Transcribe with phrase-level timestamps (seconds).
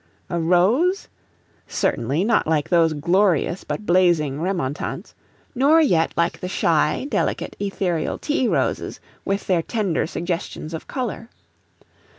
[0.31, 1.09] A rose!
[1.67, 5.13] Certainly, not like those glorious but blazing remontants,
[5.53, 11.29] nor yet like the shy, delicate, ethereal tea roses with their tender suggestions of color.